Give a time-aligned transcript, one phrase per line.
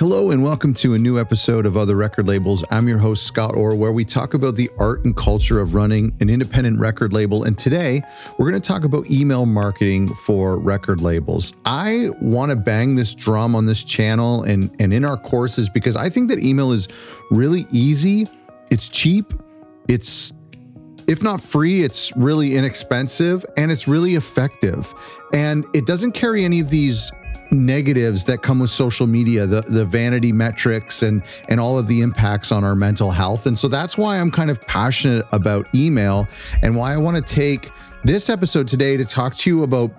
[0.00, 2.64] Hello, and welcome to a new episode of Other Record Labels.
[2.72, 6.12] I'm your host, Scott Orr, where we talk about the art and culture of running
[6.20, 7.44] an independent record label.
[7.44, 8.02] And today,
[8.36, 11.52] we're going to talk about email marketing for record labels.
[11.64, 15.94] I want to bang this drum on this channel and, and in our courses because
[15.94, 16.88] I think that email is
[17.30, 18.28] really easy,
[18.70, 19.32] it's cheap,
[19.88, 20.32] it's
[21.06, 24.92] if not free, it's really inexpensive and it's really effective.
[25.32, 27.12] And it doesn't carry any of these
[27.54, 32.00] negatives that come with social media the the vanity metrics and and all of the
[32.00, 33.46] impacts on our mental health.
[33.46, 36.26] And so that's why I'm kind of passionate about email
[36.62, 37.70] and why I want to take
[38.04, 39.90] this episode today to talk to you about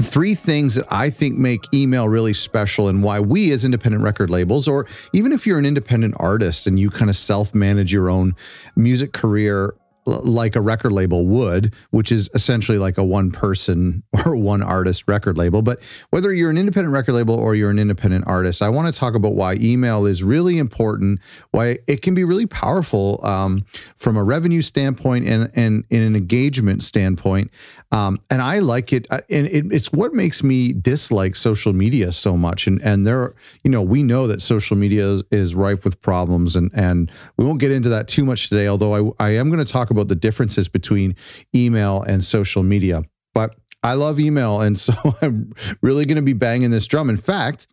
[0.00, 4.30] three things that I think make email really special and why we as independent record
[4.30, 8.10] labels or even if you're an independent artist and you kind of self manage your
[8.10, 8.34] own
[8.74, 9.74] music career
[10.04, 15.04] like a record label would, which is essentially like a one person or one artist
[15.06, 15.62] record label.
[15.62, 15.80] But
[16.10, 19.14] whether you're an independent record label or you're an independent artist, I want to talk
[19.14, 21.20] about why email is really important,
[21.50, 23.64] why it can be really powerful um,
[23.96, 27.50] from a revenue standpoint and, and in an engagement standpoint.
[27.92, 32.10] Um, and I like it, uh, and it, it's what makes me dislike social media
[32.12, 32.66] so much.
[32.66, 36.56] And and there, you know, we know that social media is, is rife with problems,
[36.56, 38.66] and and we won't get into that too much today.
[38.66, 41.14] Although I I am going to talk about the differences between
[41.54, 43.04] email and social media.
[43.34, 44.60] But I love email.
[44.60, 47.08] And so I'm really going to be banging this drum.
[47.08, 47.66] In fact,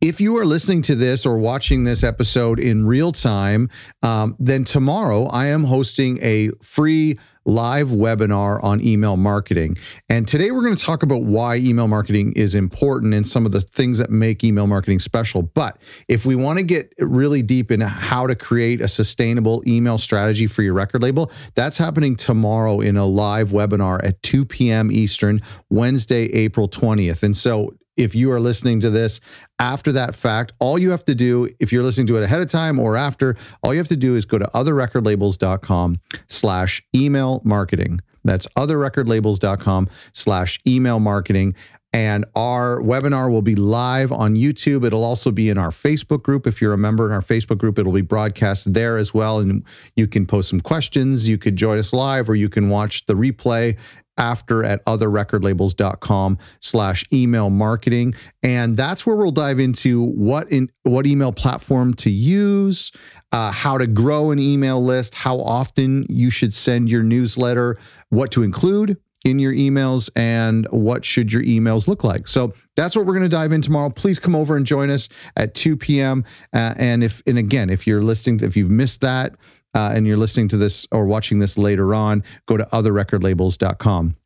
[0.00, 3.68] if you are listening to this or watching this episode in real time,
[4.02, 9.76] um, then tomorrow I am hosting a free live webinar on email marketing.
[10.08, 13.52] And today we're going to talk about why email marketing is important and some of
[13.52, 15.42] the things that make email marketing special.
[15.42, 19.98] But if we want to get really deep into how to create a sustainable email
[19.98, 24.92] strategy for your record label, that's happening tomorrow in a live webinar at 2 p.m.
[24.92, 27.22] Eastern, Wednesday, April 20th.
[27.22, 29.20] And so if you are listening to this
[29.58, 32.48] after that fact, all you have to do, if you're listening to it ahead of
[32.48, 35.96] time or after, all you have to do is go to otherrecordlabels.com
[36.28, 38.00] slash email marketing.
[38.24, 41.54] That's otherrecordlabels.com slash email marketing.
[41.92, 44.84] And our webinar will be live on YouTube.
[44.86, 46.46] It'll also be in our Facebook group.
[46.46, 49.40] If you're a member in our Facebook group, it'll be broadcast there as well.
[49.40, 49.64] And
[49.96, 51.28] you can post some questions.
[51.28, 53.76] You could join us live or you can watch the replay
[54.20, 58.14] after at otherrecordlabels.com slash email marketing.
[58.42, 62.92] And that's where we'll dive into what in what email platform to use,
[63.32, 67.78] uh, how to grow an email list, how often you should send your newsletter,
[68.10, 72.26] what to include in your emails and what should your emails look like.
[72.26, 73.90] So that's what we're going to dive in tomorrow.
[73.90, 76.24] Please come over and join us at 2 p.m.
[76.54, 79.34] Uh, and if and again, if you're listening, if you've missed that,
[79.74, 84.16] uh, and you're listening to this or watching this later on, go to otherrecordlabels.com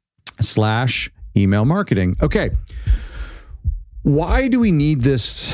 [0.41, 2.16] slash email marketing.
[2.22, 2.50] Okay.
[4.03, 5.53] Why do we need this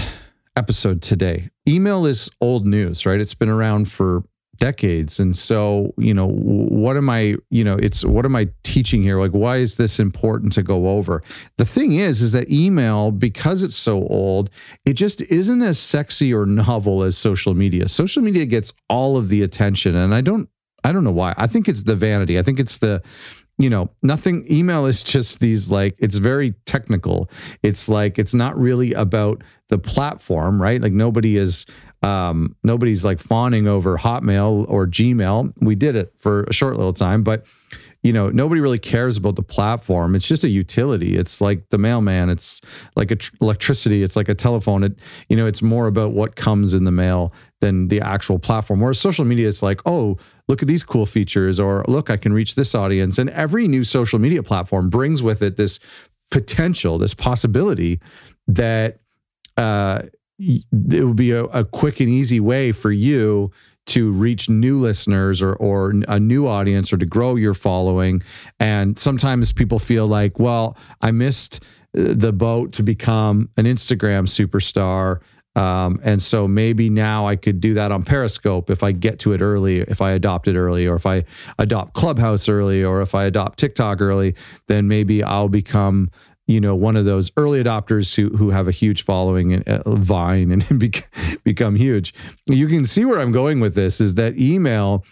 [0.56, 1.50] episode today?
[1.68, 3.20] Email is old news, right?
[3.20, 4.24] It's been around for
[4.60, 5.18] decades.
[5.18, 9.18] And so you know what am i you know it's what am i teaching here?
[9.18, 11.24] Like why is this important to go over?
[11.56, 14.50] The thing is is that email because it's so old
[14.84, 17.88] it just isn't as sexy or novel as social media.
[17.88, 20.48] Social media gets all of the attention and i don't
[20.84, 21.34] i don't know why.
[21.36, 22.38] I think it's the vanity.
[22.38, 23.02] I think it's the
[23.58, 27.30] you know nothing email is just these like it's very technical.
[27.62, 30.82] It's like it's not really about the platform right?
[30.82, 31.64] Like nobody is
[32.02, 35.52] um, nobody's like fawning over Hotmail or Gmail.
[35.60, 37.44] We did it for a short little time, but
[38.02, 40.14] you know, nobody really cares about the platform.
[40.14, 41.16] It's just a utility.
[41.16, 42.30] It's like the mailman.
[42.30, 42.62] It's
[42.96, 44.02] like tr- electricity.
[44.02, 44.82] It's like a telephone.
[44.82, 48.80] It, you know, it's more about what comes in the mail than the actual platform.
[48.80, 50.16] Whereas social media is like, oh,
[50.48, 53.18] look at these cool features, or look, I can reach this audience.
[53.18, 55.78] And every new social media platform brings with it this
[56.30, 58.00] potential, this possibility
[58.46, 59.00] that
[59.58, 60.02] uh,
[60.40, 63.50] it would be a, a quick and easy way for you
[63.86, 68.22] to reach new listeners or or a new audience or to grow your following.
[68.60, 71.62] And sometimes people feel like well i missed
[71.98, 75.20] uh, the boat to become an instagram superstar.
[75.56, 79.32] Um, and so maybe now I could do that on Periscope if I get to
[79.32, 81.24] it early, if I adopt it early, or if I
[81.58, 84.36] adopt Clubhouse early, or if I adopt TikTok early,
[84.68, 86.10] then maybe I'll become
[86.50, 89.94] you know one of those early adopters who who have a huge following and uh,
[89.94, 90.78] Vine and
[91.44, 92.12] become huge.
[92.46, 95.04] You can see where I'm going with this is that email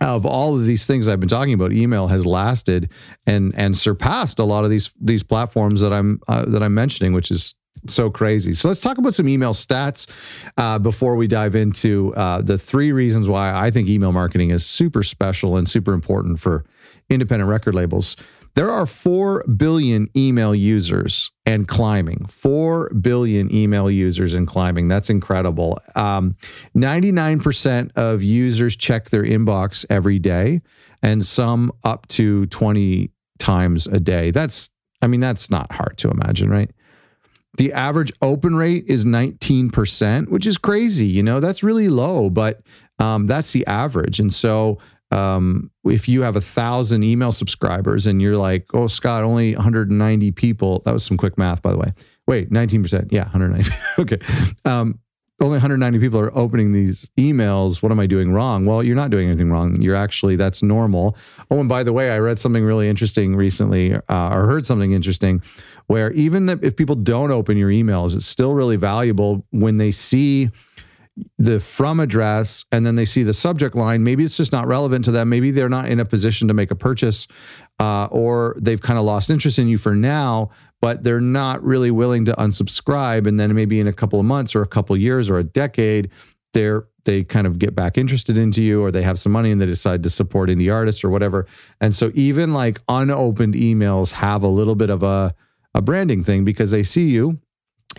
[0.00, 2.90] of all of these things I've been talking about, email has lasted
[3.26, 7.12] and and surpassed a lot of these these platforms that I'm uh, that I'm mentioning,
[7.12, 7.54] which is
[7.86, 8.54] so crazy.
[8.54, 10.08] So let's talk about some email stats
[10.56, 14.64] uh, before we dive into uh, the three reasons why I think email marketing is
[14.64, 16.64] super special and super important for
[17.10, 18.16] independent record labels.
[18.54, 22.26] There are 4 billion email users and climbing.
[22.26, 24.86] 4 billion email users and climbing.
[24.86, 25.80] That's incredible.
[25.96, 26.36] Um,
[26.76, 30.62] 99% of users check their inbox every day,
[31.02, 34.30] and some up to 20 times a day.
[34.30, 34.70] That's,
[35.02, 36.70] I mean, that's not hard to imagine, right?
[37.56, 41.06] The average open rate is 19%, which is crazy.
[41.06, 42.62] You know, that's really low, but
[42.98, 44.20] um, that's the average.
[44.20, 44.78] And so
[45.14, 50.32] um, if you have a thousand email subscribers and you're like, oh, Scott, only 190
[50.32, 51.92] people, that was some quick math, by the way.
[52.26, 53.12] Wait, 19%.
[53.12, 53.70] Yeah, 190.
[54.02, 54.18] okay.
[54.64, 54.98] Um,
[55.40, 57.82] only 190 people are opening these emails.
[57.82, 58.66] What am I doing wrong?
[58.66, 59.80] Well, you're not doing anything wrong.
[59.80, 61.16] You're actually, that's normal.
[61.50, 64.92] Oh, and by the way, I read something really interesting recently uh, or heard something
[64.92, 65.42] interesting
[65.86, 70.50] where even if people don't open your emails, it's still really valuable when they see
[71.38, 74.02] the from address and then they see the subject line.
[74.02, 75.28] Maybe it's just not relevant to them.
[75.28, 77.26] Maybe they're not in a position to make a purchase
[77.78, 80.50] uh, or they've kind of lost interest in you for now,
[80.80, 83.26] but they're not really willing to unsubscribe.
[83.26, 86.10] And then maybe in a couple of months or a couple years or a decade,
[86.52, 89.60] they're they kind of get back interested into you or they have some money and
[89.60, 91.46] they decide to support indie artists or whatever.
[91.78, 95.34] And so even like unopened emails have a little bit of a,
[95.74, 97.38] a branding thing because they see you,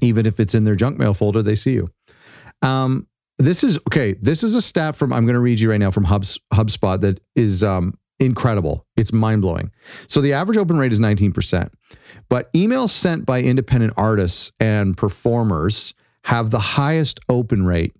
[0.01, 1.91] even if it's in their junk mail folder, they see you.
[2.65, 3.07] Um,
[3.37, 4.13] this is okay.
[4.13, 6.99] This is a stat from I'm going to read you right now from Hubs, HubSpot
[7.01, 8.85] that is um, incredible.
[8.97, 9.71] It's mind blowing.
[10.07, 11.69] So the average open rate is 19%,
[12.29, 17.95] but emails sent by independent artists and performers have the highest open rate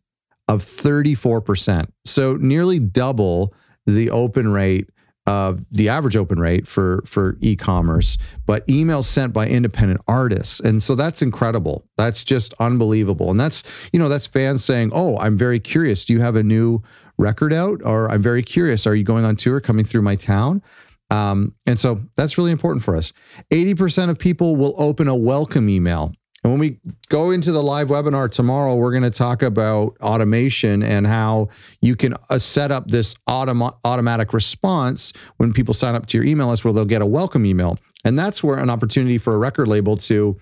[0.47, 1.87] of 34%.
[2.05, 3.53] So nearly double
[3.85, 4.89] the open rate
[5.27, 10.59] of the average open rate for for e-commerce, but emails sent by independent artists.
[10.59, 11.87] And so that's incredible.
[11.97, 13.31] That's just unbelievable.
[13.31, 16.05] And that's, you know, that's fans saying, "Oh, I'm very curious.
[16.05, 16.83] Do you have a new
[17.17, 18.85] record out?" Or "I'm very curious.
[18.85, 20.61] Are you going on tour coming through my town?"
[21.11, 23.13] Um, and so that's really important for us.
[23.51, 26.13] 80% of people will open a welcome email
[26.45, 26.77] and when we
[27.09, 31.49] go into the live webinar tomorrow, we're going to talk about automation and how
[31.81, 36.23] you can uh, set up this autom- automatic response when people sign up to your
[36.23, 37.79] email list where they'll get a welcome email.
[38.03, 40.37] And that's where an opportunity for a record label to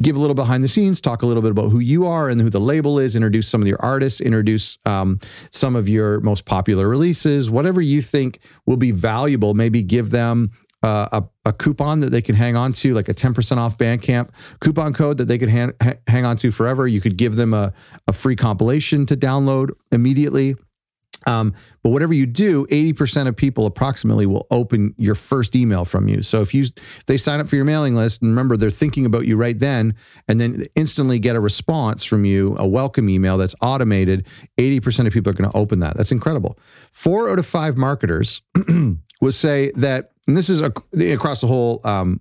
[0.00, 2.40] give a little behind the scenes, talk a little bit about who you are and
[2.40, 5.18] who the label is, introduce some of your artists, introduce um,
[5.50, 9.52] some of your most popular releases, whatever you think will be valuable.
[9.52, 10.52] Maybe give them
[10.82, 14.30] uh, a, a, coupon that they can hang on to, like a 10% off Bandcamp
[14.60, 15.72] coupon code that they could hang,
[16.06, 16.86] hang on to forever.
[16.86, 17.72] You could give them a,
[18.06, 20.54] a free compilation to download immediately.
[21.26, 21.52] Um,
[21.82, 26.22] but whatever you do, 80% of people approximately will open your first email from you.
[26.22, 29.04] So if you if they sign up for your mailing list, and remember they're thinking
[29.04, 29.94] about you right then,
[30.28, 34.26] and then instantly get a response from you, a welcome email that's automated,
[34.58, 35.96] 80% of people are going to open that.
[35.96, 36.58] That's incredible.
[36.92, 38.40] Four out of five marketers
[39.20, 40.72] would say that and this is a,
[41.12, 42.20] across the whole um,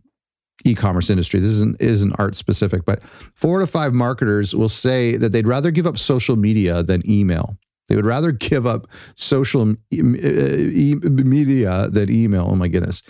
[0.66, 1.40] e-commerce industry.
[1.40, 3.04] This isn't isn't art specific, but
[3.36, 7.58] four to five marketers will say that they'd rather give up social media than email.
[7.90, 12.48] They would rather give up social e- e- media than email.
[12.50, 13.04] Oh my goodness.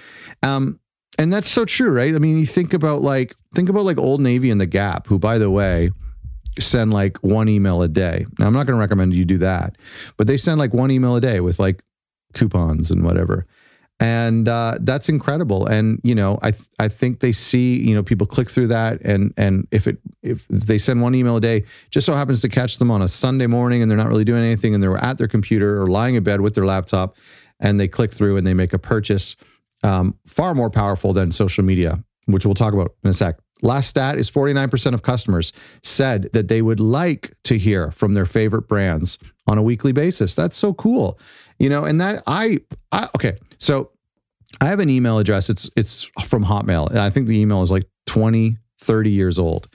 [0.44, 0.80] Um,
[1.20, 2.14] and that's so true, right?
[2.14, 5.20] I mean, you think about like think about like Old Navy and the Gap, who
[5.20, 5.92] by the way
[6.60, 8.26] send like one email a day.
[8.40, 9.78] Now I'm not going to recommend you do that,
[10.18, 11.84] but they send like one email a day with like
[12.34, 13.46] coupons and whatever
[14.00, 15.66] and uh, that's incredible.
[15.66, 19.02] And you know, I th- I think they see you know people click through that,
[19.02, 22.50] and and if it if they send one email a day, just so happens to
[22.50, 25.18] catch them on a Sunday morning, and they're not really doing anything, and they're at
[25.18, 27.18] their computer or lying in bed with their laptop,
[27.60, 29.36] and they click through and they make a purchase,
[29.84, 33.38] um, far more powerful than social media, which we'll talk about in a sec.
[33.64, 35.52] Last stat is 49% of customers
[35.84, 39.18] said that they would like to hear from their favorite brands
[39.48, 40.36] on a weekly basis.
[40.36, 41.20] That's so cool.
[41.58, 42.60] You know, and that I,
[42.92, 43.92] I okay, so
[44.62, 45.50] I have an email address.
[45.50, 46.90] It's it's from Hotmail.
[46.90, 49.68] And I think the email is like 20, 30 years old.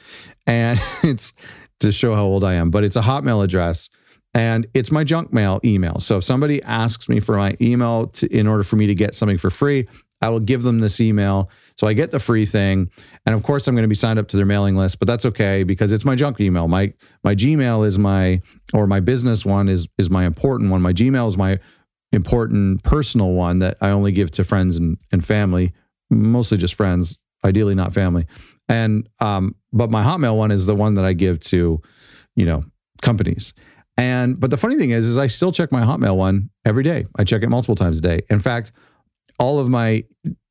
[0.47, 1.33] And it's
[1.81, 3.89] to show how old I am, but it's a Hotmail address
[4.35, 6.01] and it's my junk mail email.
[6.01, 9.15] So if somebody asks me for my email to, in order for me to get
[9.15, 9.87] something for free,
[10.23, 11.51] I will give them this email.
[11.77, 12.91] So I get the free thing.
[13.27, 15.27] And of course I'm going to be signed up to their mailing list, but that's
[15.27, 16.69] okay because it's my junk email.
[16.69, 18.41] My my Gmail is my
[18.73, 20.81] or my business one is is my important one.
[20.81, 21.59] My Gmail is my
[22.13, 25.73] important personal one that I only give to friends and, and family,
[26.11, 28.27] mostly just friends, ideally not family.
[28.69, 31.81] And um, but my Hotmail one is the one that I give to,
[32.37, 32.65] you know,
[33.01, 33.55] companies.
[33.97, 37.05] And but the funny thing is, is I still check my Hotmail one every day.
[37.17, 38.21] I check it multiple times a day.
[38.31, 38.73] In fact,
[39.39, 40.05] all of my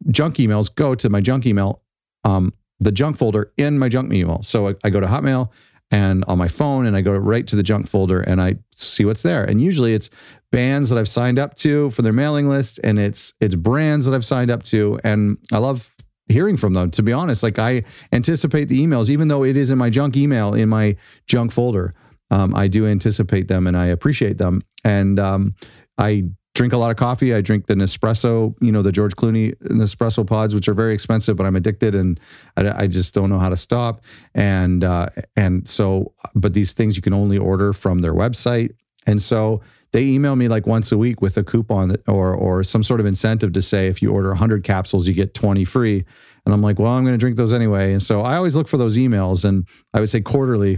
[0.09, 1.81] junk emails go to my junk email,
[2.23, 4.43] um, the junk folder in my junk email.
[4.43, 5.49] So I, I go to Hotmail
[5.91, 9.05] and on my phone and I go right to the junk folder and I see
[9.05, 9.43] what's there.
[9.43, 10.09] And usually it's
[10.51, 14.15] bands that I've signed up to for their mailing list and it's it's brands that
[14.15, 15.93] I've signed up to and I love
[16.29, 17.43] hearing from them to be honest.
[17.43, 17.83] Like I
[18.13, 20.95] anticipate the emails even though it is in my junk email in my
[21.27, 21.93] junk folder.
[22.29, 24.61] Um, I do anticipate them and I appreciate them.
[24.85, 25.55] And um,
[25.97, 26.29] I
[26.61, 27.33] drink a lot of coffee.
[27.33, 31.35] I drink the Nespresso, you know, the George Clooney Nespresso pods, which are very expensive,
[31.35, 32.19] but I'm addicted and
[32.55, 34.03] I, I just don't know how to stop.
[34.35, 38.75] And uh, and so, but these things you can only order from their website.
[39.07, 42.63] And so they email me like once a week with a coupon that, or or
[42.63, 46.05] some sort of incentive to say if you order 100 capsules, you get 20 free.
[46.45, 47.91] And I'm like, well, I'm going to drink those anyway.
[47.91, 50.77] And so I always look for those emails, and I would say quarterly.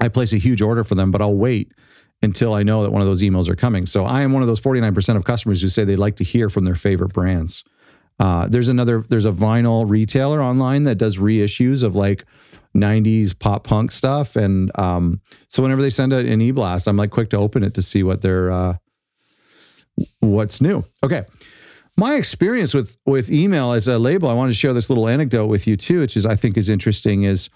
[0.00, 1.72] I place a huge order for them, but I'll wait
[2.22, 3.86] until I know that one of those emails are coming.
[3.86, 6.48] So I am one of those 49% of customers who say they'd like to hear
[6.48, 7.64] from their favorite brands.
[8.20, 12.24] Uh, there's another, there's a vinyl retailer online that does reissues of like
[12.76, 14.36] 90s pop punk stuff.
[14.36, 17.74] And um, so whenever they send an e blast, I'm like quick to open it
[17.74, 18.76] to see what they're, uh,
[20.20, 20.84] what's new.
[21.02, 21.24] Okay.
[21.96, 25.46] My experience with with email as a label, I wanted to share this little anecdote
[25.46, 27.24] with you too, which is I think is interesting.
[27.24, 27.50] Is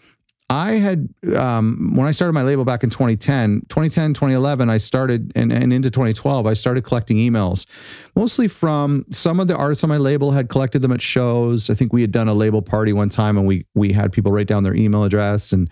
[0.49, 5.33] I had, um, when I started my label back in 2010, 2010, 2011, I started,
[5.35, 7.67] and, and into 2012, I started collecting emails,
[8.15, 11.69] mostly from some of the artists on my label had collected them at shows.
[11.69, 14.31] I think we had done a label party one time and we, we had people
[14.31, 15.53] write down their email address.
[15.53, 15.69] And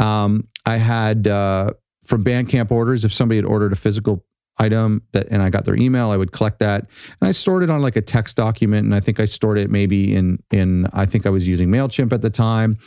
[0.00, 4.25] um, I had, uh, from Bandcamp orders, if somebody had ordered a physical
[4.58, 6.86] item that and I got their email, I would collect that.
[7.20, 8.84] And I stored it on like a text document.
[8.84, 12.12] And I think I stored it maybe in in I think I was using MailChimp
[12.12, 12.78] at the time.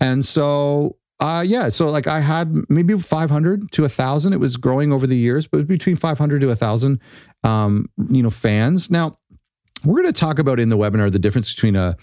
[0.00, 4.32] And so uh yeah, so like I had maybe 500 to a thousand.
[4.32, 7.00] It was growing over the years, but between 500 to a thousand
[7.44, 8.90] um, you know, fans.
[8.90, 9.18] Now
[9.84, 11.96] we're going to talk about in the webinar the difference between a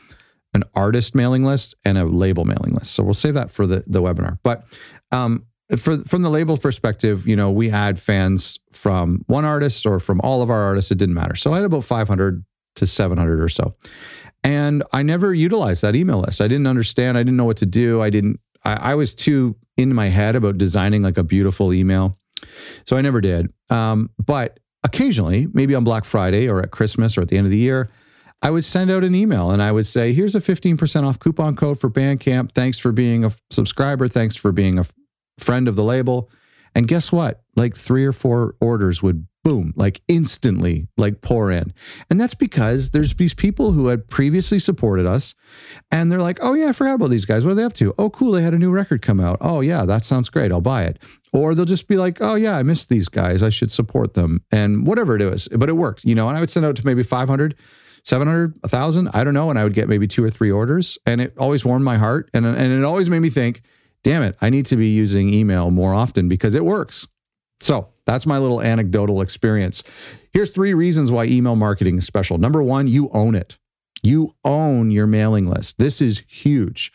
[0.53, 2.93] an artist mailing list and a label mailing list.
[2.93, 4.39] So we'll save that for the the webinar.
[4.43, 4.65] But
[5.11, 5.45] um
[5.77, 10.21] for, from the label perspective, you know, we had fans from one artist or from
[10.21, 10.91] all of our artists.
[10.91, 11.35] It didn't matter.
[11.35, 12.45] So I had about 500
[12.75, 13.75] to 700 or so.
[14.43, 16.39] And I never utilized that email list.
[16.39, 17.17] I didn't understand.
[17.17, 18.01] I didn't know what to do.
[18.01, 22.17] I didn't, I, I was too in my head about designing like a beautiful email.
[22.85, 23.51] So I never did.
[23.71, 27.51] Um, but occasionally, maybe on Black Friday or at Christmas or at the end of
[27.51, 27.89] the year,
[28.43, 31.55] I would send out an email and I would say, here's a 15% off coupon
[31.55, 32.51] code for Bandcamp.
[32.51, 34.07] Thanks for being a subscriber.
[34.07, 34.85] Thanks for being a
[35.37, 36.29] friend of the label.
[36.73, 37.41] And guess what?
[37.55, 41.71] Like three or four orders would boom, like instantly, like pour in.
[42.09, 45.35] And that's because there's these people who had previously supported us
[45.91, 47.45] and they're like, oh, yeah, I forgot about these guys.
[47.45, 47.93] What are they up to?
[47.99, 48.31] Oh, cool.
[48.31, 49.37] They had a new record come out.
[49.39, 50.51] Oh, yeah, that sounds great.
[50.51, 50.97] I'll buy it.
[51.31, 53.43] Or they'll just be like, oh, yeah, I missed these guys.
[53.43, 54.41] I should support them.
[54.51, 56.85] And whatever it is, but it worked, you know, and I would send out to
[56.85, 57.55] maybe 500.
[58.03, 59.49] 700, 1,000, I don't know.
[59.49, 60.95] And I would get maybe two or three orders.
[61.07, 62.29] And it always warmed my heart.
[62.35, 63.63] And, and it always made me think,
[64.05, 67.07] damn it, I need to be using email more often because it works.
[67.59, 69.83] So that's my little anecdotal experience.
[70.31, 72.37] Here's three reasons why email marketing is special.
[72.37, 73.57] Number one, you own it.
[74.03, 75.79] You own your mailing list.
[75.79, 76.93] This is huge.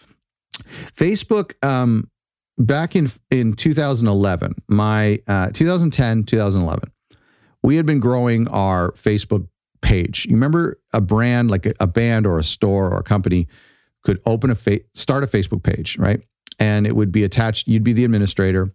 [0.97, 2.09] Facebook, um,
[2.57, 6.93] back in in 2011, my uh, 2010, 2011,
[7.63, 9.49] we had been growing our Facebook
[9.83, 10.27] page.
[10.27, 13.49] You remember a brand like a, a band or a store or a company
[14.05, 16.23] could open a fa- start a Facebook page, right?
[16.61, 17.67] And it would be attached.
[17.67, 18.73] You'd be the administrator,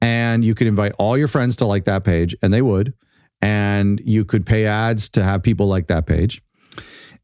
[0.00, 2.92] and you could invite all your friends to like that page, and they would.
[3.40, 6.42] And you could pay ads to have people like that page.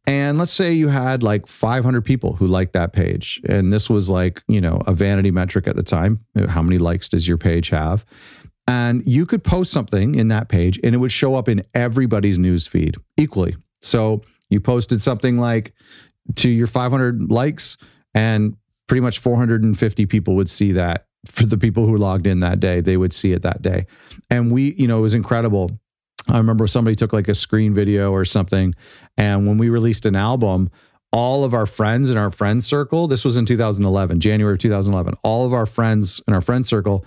[0.09, 3.43] And let's say you had like 500 people who liked that page.
[3.47, 6.25] And this was like, you know, a vanity metric at the time.
[6.35, 8.07] Uh, how many likes does your page have?
[8.67, 12.39] And you could post something in that page and it would show up in everybody's
[12.39, 13.57] news feed equally.
[13.83, 15.75] So you posted something like
[16.37, 17.77] to your 500 likes
[18.15, 18.57] and
[18.89, 21.07] pretty much 450 people would see that.
[21.27, 23.87] For the people who logged in that day they would see it that day.
[24.31, 25.71] And we you know it was incredible.
[26.29, 28.75] I remember somebody took like a screen video or something
[29.17, 30.71] and when we released an album
[31.11, 35.15] all of our friends in our friend circle this was in 2011 january of 2011
[35.23, 37.05] all of our friends in our friend circle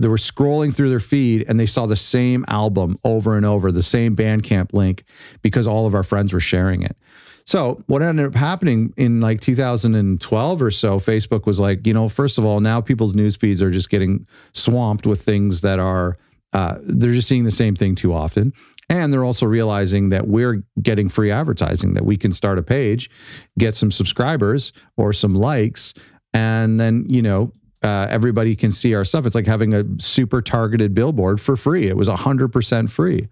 [0.00, 3.70] they were scrolling through their feed and they saw the same album over and over
[3.70, 5.04] the same bandcamp link
[5.42, 6.96] because all of our friends were sharing it
[7.44, 12.08] so what ended up happening in like 2012 or so, Facebook was like, you know,
[12.08, 16.16] first of all, now people's news feeds are just getting swamped with things that are
[16.52, 18.52] uh, they're just seeing the same thing too often.
[18.88, 23.08] And they're also realizing that we're getting free advertising, that we can start a page,
[23.56, 25.94] get some subscribers or some likes,
[26.34, 29.26] and then, you know, uh, everybody can see our stuff.
[29.26, 31.86] It's like having a super targeted billboard for free.
[31.86, 33.28] It was 100% free.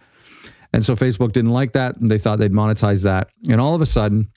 [0.73, 1.97] And so Facebook didn't like that.
[1.97, 3.29] And they thought they'd monetize that.
[3.49, 4.31] And all of a sudden,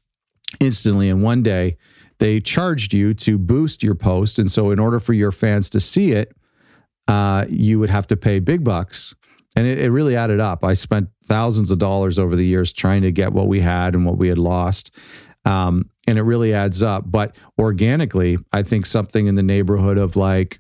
[0.60, 1.78] instantly in one day,
[2.20, 4.40] they charged you to boost your post.
[4.40, 6.36] And so, in order for your fans to see it,
[7.08, 9.14] uh, you would have to pay big bucks.
[9.56, 10.64] And it, it really added up.
[10.64, 14.06] I spent thousands of dollars over the years trying to get what we had and
[14.06, 14.92] what we had lost.
[15.46, 17.04] Um, and it really adds up.
[17.08, 20.60] But organically, I think something in the neighborhood of like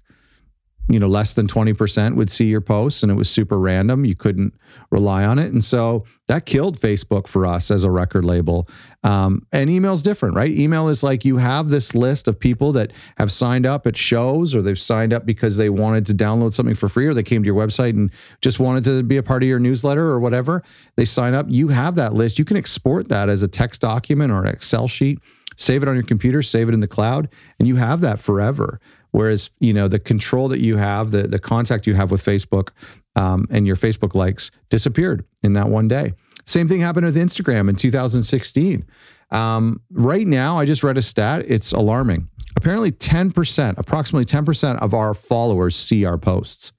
[0.91, 4.05] you know less than 20% would see your posts and it was super random.
[4.05, 4.53] You couldn't
[4.89, 5.51] rely on it.
[5.51, 8.67] And so that killed facebook for us as a record label.
[9.03, 10.49] Um, and email's different right?
[10.49, 14.53] Email is like you have this list of people that have signed up at shows
[14.55, 17.43] or they've signed up because they wanted to download something for free or they came
[17.43, 20.63] to your website and just wanted to be a part of your newsletter or whatever.
[20.97, 21.45] They sign up.
[21.49, 22.39] You have that list.
[22.39, 25.19] You can export that as a text document or an excel sheet.
[25.57, 27.29] Save it on your computer save it in the cloud
[27.59, 28.79] and you have that forever
[29.11, 32.69] Whereas, you know, the control that you have, the, the contact you have with Facebook
[33.15, 36.13] um, and your Facebook likes disappeared in that one day.
[36.45, 38.85] Same thing happened with Instagram in 2016.
[39.31, 42.27] Um, right now, I just read a stat, it's alarming.
[42.57, 46.73] Apparently, 10%, approximately 10% of our followers see our posts.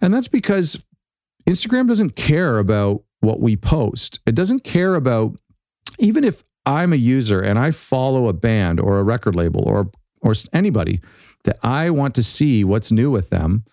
[0.00, 0.82] And that's because
[1.48, 4.20] Instagram doesn't care about what we post.
[4.26, 5.38] It doesn't care about,
[5.98, 9.90] even if I'm a user and I follow a band or a record label or,
[10.22, 11.00] or anybody,
[11.44, 13.64] that I want to see what's new with them,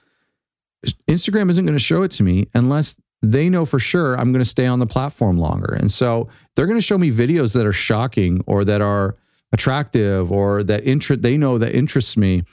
[1.07, 4.43] Instagram isn't going to show it to me unless they know for sure I'm going
[4.43, 5.73] to stay on the platform longer.
[5.73, 9.17] And so they're going to show me videos that are shocking or that are
[9.51, 12.43] attractive or that interest they know that interests me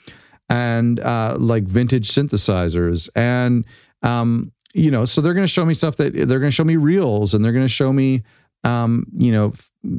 [0.49, 3.65] and uh, like vintage synthesizers and
[4.01, 6.63] um, you know so they're going to show me stuff that they're going to show
[6.63, 8.23] me reels and they're going to show me
[8.65, 9.53] um, you know,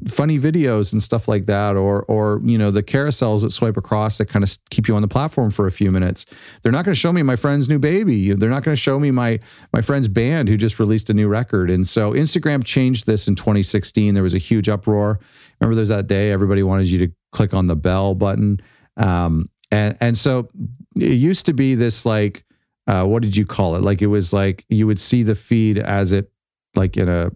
[0.08, 4.18] funny videos and stuff like that, or or you know, the carousels that swipe across
[4.18, 6.26] that kind of keep you on the platform for a few minutes.
[6.62, 8.32] They're not going to show me my friend's new baby.
[8.32, 9.40] They're not going to show me my
[9.72, 11.70] my friend's band who just released a new record.
[11.70, 14.14] And so Instagram changed this in 2016.
[14.14, 15.20] There was a huge uproar.
[15.60, 18.60] Remember, there's that day everybody wanted you to click on the bell button,
[18.96, 20.48] um, and and so
[20.96, 22.42] it used to be this like.
[22.88, 23.82] Uh, what did you call it?
[23.82, 26.30] Like it was like you would see the feed as it
[26.76, 27.32] like in a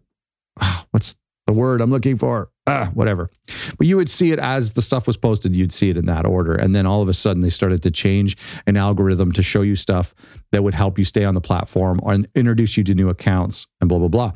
[0.93, 1.17] what's
[1.51, 2.51] the word I'm looking for?
[2.67, 3.31] Ah, whatever.
[3.77, 6.25] But you would see it as the stuff was posted, you'd see it in that
[6.25, 6.55] order.
[6.55, 9.75] And then all of a sudden they started to change an algorithm to show you
[9.75, 10.15] stuff
[10.53, 13.89] that would help you stay on the platform and introduce you to new accounts and
[13.89, 14.33] blah, blah, blah.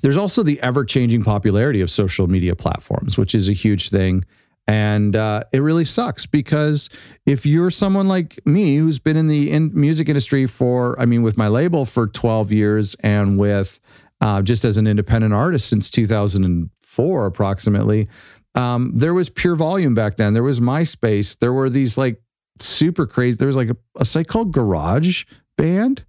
[0.00, 4.24] There's also the ever changing popularity of social media platforms, which is a huge thing.
[4.66, 6.88] And uh, it really sucks because
[7.26, 11.22] if you're someone like me who's been in the in music industry for, I mean,
[11.22, 13.80] with my label for 12 years and with
[14.20, 18.08] uh, just as an independent artist since 2004, approximately.
[18.54, 20.34] Um, there was pure volume back then.
[20.34, 21.38] There was MySpace.
[21.38, 22.20] There were these like
[22.60, 23.36] super crazy.
[23.36, 25.24] There was like a, a site called Garage
[25.56, 26.04] Band,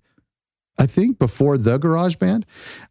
[0.78, 2.46] I think, before the Garage Band.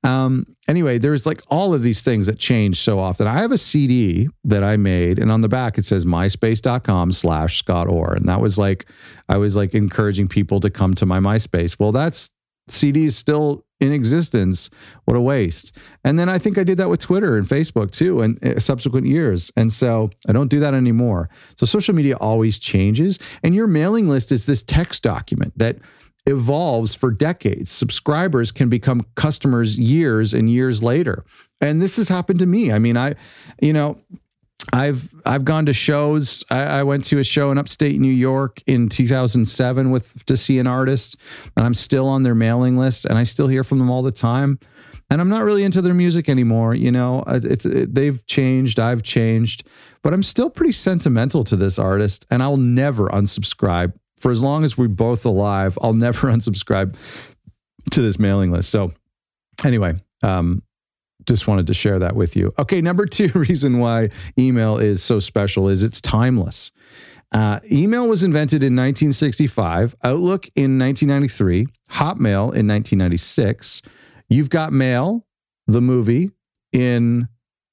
[0.05, 3.27] Um, anyway, there's like all of these things that change so often.
[3.27, 7.59] I have a CD that I made, and on the back it says myspace.com slash
[7.59, 8.15] Scott Orr.
[8.15, 8.87] And that was like,
[9.29, 11.79] I was like encouraging people to come to my MySpace.
[11.79, 12.31] Well, that's
[12.71, 14.71] CDs still in existence.
[15.07, 15.77] What a waste.
[16.05, 19.07] And then I think I did that with Twitter and Facebook too, and uh, subsequent
[19.07, 19.51] years.
[19.57, 21.31] And so I don't do that anymore.
[21.57, 23.19] So social media always changes.
[23.43, 25.79] And your mailing list is this text document that
[26.27, 27.71] evolves for decades.
[27.71, 31.25] Subscribers can become customers years and years later.
[31.61, 32.73] And this has happened to me.
[32.73, 33.15] I mean, I,
[33.61, 33.99] you know,
[34.73, 36.45] I've I've gone to shows.
[36.51, 40.59] I, I, went to a show in upstate New York in 2007 with to see
[40.59, 41.17] an artist,
[41.57, 44.13] and I'm still on their mailing list, and I still hear from them all the
[44.13, 44.59] time.
[45.11, 46.75] And I'm not really into their music anymore.
[46.75, 48.79] You know, it's it, they've changed.
[48.79, 49.67] I've changed,
[50.03, 54.63] but I'm still pretty sentimental to this artist, and I'll never unsubscribe for as long
[54.63, 55.79] as we're both alive.
[55.83, 56.95] I'll never unsubscribe
[57.91, 58.71] to this mailing list.
[58.71, 58.93] So,
[59.65, 60.63] anyway, um,
[61.27, 62.53] just wanted to share that with you.
[62.59, 66.73] Okay, number two reason why email is so special is it's timeless.
[67.33, 73.83] Uh, email was invented in 1965, Outlook in 1993, Hotmail in 1996.
[74.29, 75.27] You've Got Mail,
[75.67, 76.31] the movie,
[76.73, 77.29] in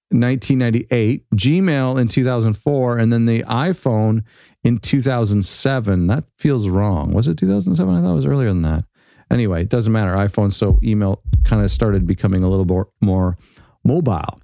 [0.10, 4.24] 1998, Gmail in 2004, and then the iPhone
[4.64, 6.08] in 2007.
[6.08, 7.14] That feels wrong.
[7.14, 7.94] Was it 2007?
[7.94, 8.86] I thought it was earlier than that.
[9.30, 10.12] Anyway, it doesn't matter.
[10.12, 13.38] iPhone, so email kind of started becoming a little more, more
[13.84, 14.42] mobile.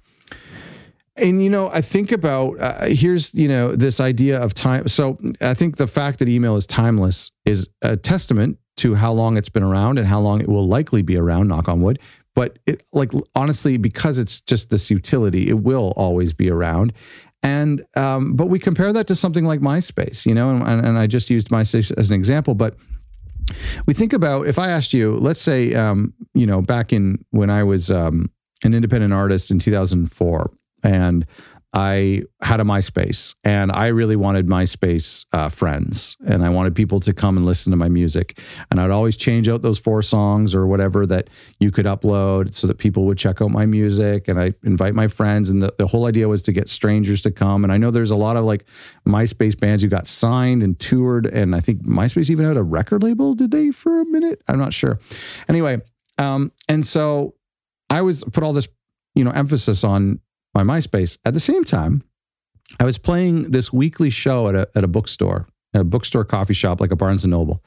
[1.16, 4.88] And you know, I think about uh, here's you know this idea of time.
[4.88, 9.36] So I think the fact that email is timeless is a testament to how long
[9.36, 11.48] it's been around and how long it will likely be around.
[11.48, 12.00] Knock on wood.
[12.34, 16.92] But it, like honestly, because it's just this utility, it will always be around.
[17.44, 21.06] And um, but we compare that to something like MySpace, you know, and, and I
[21.06, 22.74] just used MySpace as an example, but
[23.86, 27.50] we think about if I asked you, let's say, um, you know, back in when
[27.50, 28.30] I was um,
[28.62, 30.50] an independent artist in 2004,
[30.82, 31.26] and
[31.74, 37.00] I had a MySpace and I really wanted MySpace uh, friends and I wanted people
[37.00, 38.38] to come and listen to my music.
[38.70, 42.68] And I'd always change out those four songs or whatever that you could upload so
[42.68, 45.50] that people would check out my music and I invite my friends.
[45.50, 47.64] And the, the whole idea was to get strangers to come.
[47.64, 48.64] And I know there's a lot of like
[49.04, 51.26] MySpace bands who got signed and toured.
[51.26, 54.40] And I think MySpace even had a record label, did they for a minute?
[54.46, 55.00] I'm not sure.
[55.48, 55.80] Anyway,
[56.18, 57.34] um, and so
[57.90, 58.68] I was put all this,
[59.16, 60.20] you know, emphasis on
[60.54, 61.18] my MySpace.
[61.24, 62.02] At the same time,
[62.80, 66.54] I was playing this weekly show at a, at a bookstore, at a bookstore coffee
[66.54, 67.62] shop like a Barnes and Noble.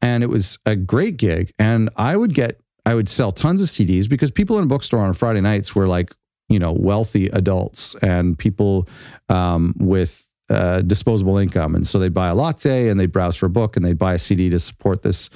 [0.00, 1.52] And it was a great gig.
[1.58, 5.00] And I would get, I would sell tons of CDs because people in a bookstore
[5.00, 6.14] on Friday nights were like,
[6.48, 8.88] you know, wealthy adults and people
[9.28, 11.74] um, with uh, disposable income.
[11.74, 14.14] And so they'd buy a latte and they'd browse for a book and they'd buy
[14.14, 15.28] a CD to support this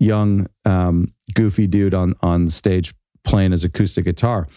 [0.00, 2.92] young, um, goofy dude on, on stage
[3.24, 4.48] playing his acoustic guitar.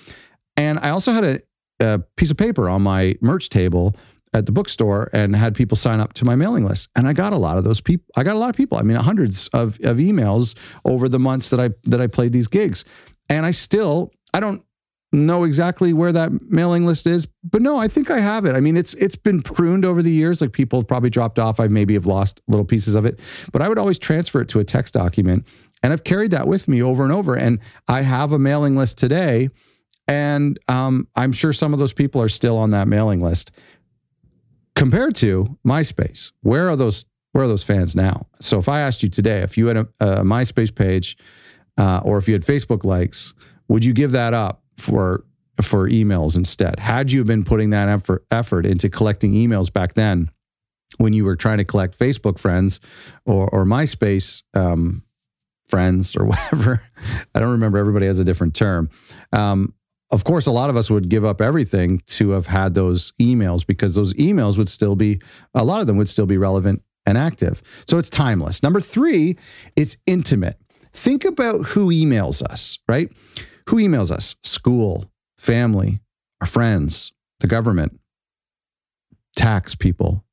[0.57, 1.39] And I also had a,
[1.79, 3.95] a piece of paper on my merch table
[4.33, 6.89] at the bookstore and had people sign up to my mailing list.
[6.95, 8.05] And I got a lot of those people.
[8.15, 8.77] I got a lot of people.
[8.77, 12.47] I mean, hundreds of, of emails over the months that I that I played these
[12.47, 12.85] gigs.
[13.27, 14.63] And I still, I don't
[15.11, 18.55] know exactly where that mailing list is, but no, I think I have it.
[18.55, 20.41] I mean, it's it's been pruned over the years.
[20.41, 21.59] Like people have probably dropped off.
[21.59, 23.19] I maybe have lost little pieces of it,
[23.51, 25.47] but I would always transfer it to a text document.
[25.81, 27.35] And I've carried that with me over and over.
[27.35, 29.49] And I have a mailing list today
[30.09, 33.51] and um, I'm sure some of those people are still on that mailing list.
[34.75, 37.05] Compared to MySpace, where are those?
[37.31, 38.25] Where are those fans now?
[38.41, 41.15] So if I asked you today, if you had a, a MySpace page,
[41.77, 43.35] uh, or if you had Facebook likes,
[43.67, 45.25] would you give that up for
[45.61, 46.79] for emails instead?
[46.79, 50.31] Had you been putting that effort effort into collecting emails back then,
[50.97, 52.79] when you were trying to collect Facebook friends
[53.27, 55.03] or or MySpace um,
[55.67, 56.81] friends or whatever,
[57.35, 57.77] I don't remember.
[57.77, 58.89] Everybody has a different term.
[59.31, 59.75] Um,
[60.11, 63.65] of course, a lot of us would give up everything to have had those emails
[63.65, 65.21] because those emails would still be,
[65.53, 67.61] a lot of them would still be relevant and active.
[67.85, 68.63] So it's timeless.
[68.63, 69.37] Number three,
[69.75, 70.57] it's intimate.
[70.93, 73.11] Think about who emails us, right?
[73.69, 74.35] Who emails us?
[74.43, 75.99] School, family,
[76.41, 77.99] our friends, the government,
[79.35, 80.23] tax people.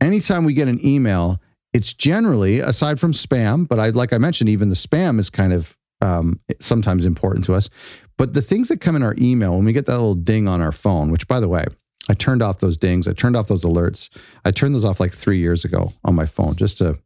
[0.00, 1.40] Anytime we get an email,
[1.72, 5.52] it's generally, aside from spam, but I, like I mentioned, even the spam is kind
[5.52, 7.68] of um, sometimes important to us.
[8.18, 10.60] But the things that come in our email, when we get that little ding on
[10.60, 11.64] our phone, which by the way,
[12.10, 14.10] I turned off those dings, I turned off those alerts.
[14.44, 16.98] I turned those off like three years ago on my phone just to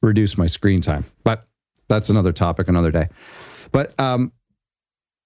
[0.00, 1.04] reduce my screen time.
[1.24, 1.46] But
[1.88, 3.08] that's another topic, another day.
[3.72, 4.32] But um,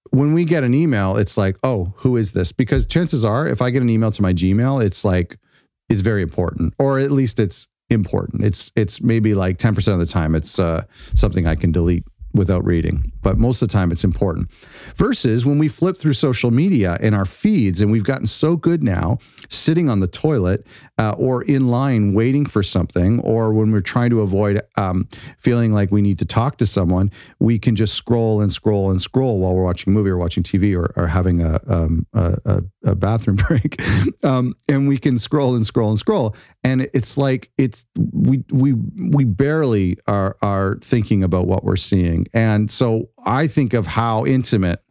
[0.09, 2.51] when we get an email, it's like, oh, who is this?
[2.51, 5.37] Because chances are, if I get an email to my Gmail, it's like,
[5.87, 8.43] it's very important, or at least it's important.
[8.43, 12.05] It's it's maybe like 10% of the time it's uh, something I can delete
[12.35, 14.49] without reading, but most of the time it's important.
[14.95, 18.83] Versus when we flip through social media in our feeds, and we've gotten so good
[18.83, 19.17] now
[19.49, 20.65] sitting on the toilet
[20.97, 25.73] uh, or in line waiting for something, or when we're trying to avoid um, feeling
[25.73, 29.39] like we need to talk to someone, we can just scroll and scroll and scroll
[29.39, 32.95] while we're watching a movie or watching TV or, or having a, um, a, a,
[32.95, 33.81] bathroom break.
[34.23, 36.35] um, and we can scroll and scroll and scroll.
[36.63, 42.24] And it's like it's we we we barely are are thinking about what we're seeing
[42.33, 44.81] and so I think of how intimate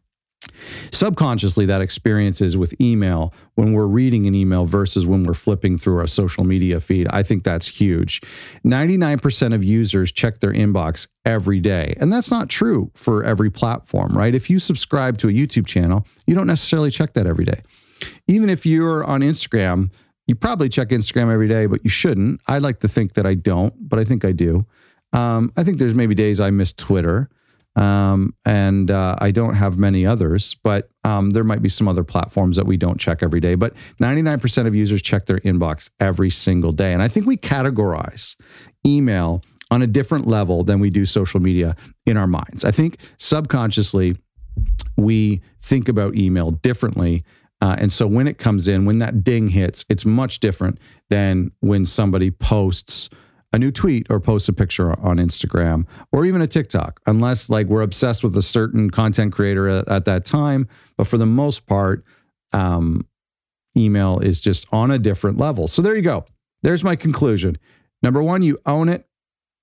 [0.91, 5.77] subconsciously that experience is with email when we're reading an email versus when we're flipping
[5.77, 7.07] through our social media feed.
[7.09, 8.21] I think that's huge.
[8.65, 11.95] 99% of users check their inbox every day.
[12.01, 14.35] And that's not true for every platform, right?
[14.35, 17.63] If you subscribe to a YouTube channel, you don't necessarily check that every day.
[18.27, 19.91] Even if you're on Instagram,
[20.27, 22.41] you probably check Instagram every day, but you shouldn't.
[22.47, 24.67] I like to think that I don't, but I think I do.
[25.15, 27.31] Um, I think there's maybe days I miss Twitter,
[27.77, 32.05] um, and uh, I don't have many others, but um, there might be some other
[32.05, 33.55] platforms that we don't check every day.
[33.55, 36.93] But 99% of users check their inbox every single day.
[36.93, 38.37] And I think we categorize
[38.87, 41.75] email on a different level than we do social media
[42.07, 42.65] in our minds.
[42.65, 44.17] I think subconsciously,
[44.97, 47.25] we think about email differently.
[47.61, 51.51] Uh, and so when it comes in, when that ding hits, it's much different than
[51.61, 53.09] when somebody posts
[53.55, 57.69] a new tweet or post a picture on Instagram or even a TikTok, unless like
[57.69, 60.69] we're obsessed with a certain content creator at, at that time.
[60.97, 62.05] But for the most part,
[62.53, 63.07] um,
[63.77, 65.69] email is just on a different level.
[65.69, 66.27] So there you go.
[66.63, 67.57] There's my conclusion.
[68.03, 69.07] Number one, you own it.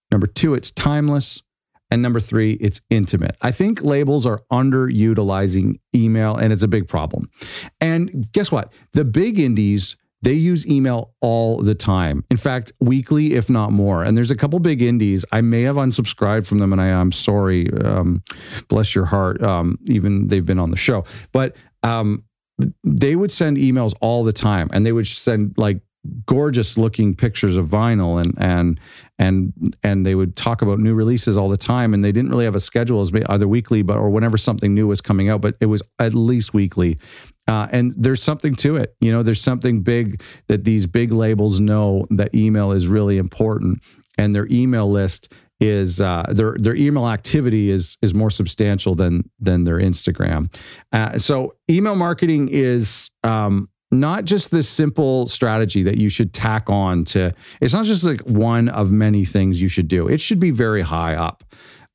[0.10, 1.44] Number two, it's timeless.
[1.90, 3.36] And number three, it's intimate.
[3.42, 7.30] I think labels are underutilizing email, and it's a big problem.
[7.82, 8.72] And guess what?
[8.94, 12.24] The big indies they use email all the time.
[12.30, 14.04] In fact, weekly, if not more.
[14.04, 15.26] And there's a couple big indies.
[15.32, 17.72] I may have unsubscribed from them, and I, am sorry.
[17.74, 18.24] Um,
[18.68, 19.42] bless your heart.
[19.42, 22.24] Um, even they've been on the show, but um,
[22.84, 25.82] they would send emails all the time and they would send like
[26.26, 28.80] gorgeous looking pictures of vinyl and and
[29.20, 32.46] and and they would talk about new releases all the time and they didn't really
[32.46, 35.56] have a schedule as either weekly but or whenever something new was coming out but
[35.62, 36.98] it was at least weekly
[37.52, 41.60] uh, and there's something to it you know there's something big that these big labels
[41.60, 43.84] know that email is really important
[44.18, 49.30] and their email list is uh, their their email activity is is more substantial than
[49.40, 50.54] than their Instagram.
[50.92, 56.70] Uh, so email marketing is um, not just this simple strategy that you should tack
[56.70, 57.32] on to.
[57.62, 60.08] It's not just like one of many things you should do.
[60.08, 61.44] It should be very high up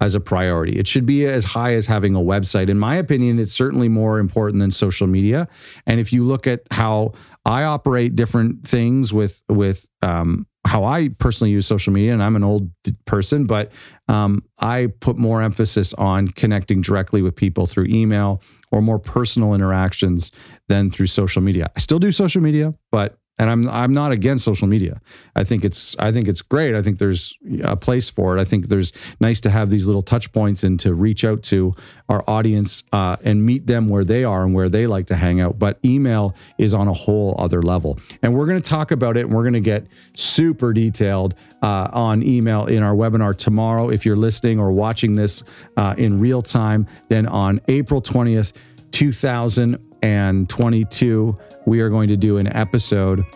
[0.00, 0.78] as a priority.
[0.78, 2.68] It should be as high as having a website.
[2.68, 5.48] In my opinion, it's certainly more important than social media.
[5.86, 7.12] And if you look at how
[7.44, 12.36] I operate different things with with um, how I personally use social media, and I'm
[12.36, 12.70] an old
[13.04, 13.72] person, but
[14.08, 19.54] um, I put more emphasis on connecting directly with people through email or more personal
[19.54, 20.30] interactions
[20.68, 21.70] than through social media.
[21.76, 25.00] I still do social media, but and I'm I'm not against social media.
[25.34, 26.74] I think it's I think it's great.
[26.74, 28.40] I think there's a place for it.
[28.40, 31.74] I think there's nice to have these little touch points and to reach out to
[32.08, 35.40] our audience uh, and meet them where they are and where they like to hang
[35.40, 35.58] out.
[35.58, 39.26] But email is on a whole other level, and we're going to talk about it.
[39.26, 43.90] and We're going to get super detailed uh, on email in our webinar tomorrow.
[43.90, 45.42] If you're listening or watching this
[45.76, 48.52] uh, in real time, then on April twentieth,
[48.92, 53.26] two thousand and twenty-two we are going to do an episode,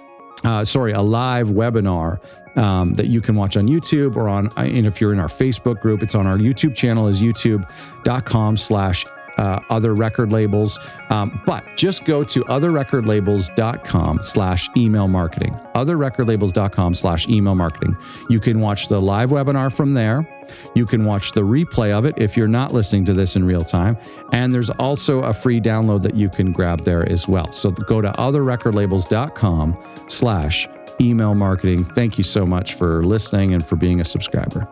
[0.45, 2.19] uh, sorry, a live webinar
[2.57, 5.81] um, that you can watch on YouTube or on, and if you're in our Facebook
[5.81, 9.05] group, it's on our YouTube channel is youtube.com slash
[9.41, 10.79] uh, other record labels.
[11.09, 15.59] Um, but just go to otherrecordlabels.com slash email marketing.
[15.75, 17.97] Otherrecordlabels.com slash email marketing.
[18.29, 20.29] You can watch the live webinar from there.
[20.75, 23.65] You can watch the replay of it if you're not listening to this in real
[23.65, 23.97] time.
[24.33, 27.51] And there's also a free download that you can grab there as well.
[27.53, 30.69] So go to otherrecordlabels.com slash
[31.01, 31.85] email marketing.
[31.85, 34.69] Thank you so much for listening and for being a subscriber.